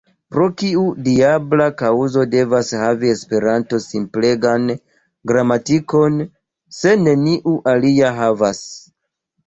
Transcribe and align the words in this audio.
Pro 0.33 0.45
kiu 0.59 0.85
diabla 1.07 1.67
kaŭzo 1.81 2.23
devas 2.31 2.73
havi 2.85 3.13
Esperanto 3.17 3.81
simplegan 3.85 4.67
gramatikon, 5.33 6.21
se 6.83 6.99
neniu 7.07 7.59
alia 7.77 8.15
havas? 8.23 8.69